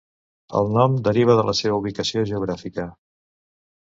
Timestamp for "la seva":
1.49-1.77